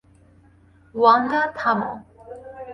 Wanda, 0.95 1.41
থামো। 1.57 1.91